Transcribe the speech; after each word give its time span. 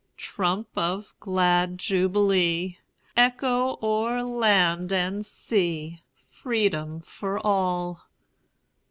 Trump 0.17 0.67
of 0.75 1.13
glad 1.19 1.77
jubilee, 1.77 2.75
Echo 3.15 3.77
o'er 3.83 4.23
land 4.23 4.91
and 4.91 5.23
sea, 5.23 6.01
Freedom 6.27 6.99
for 7.01 7.37
all! 7.45 8.07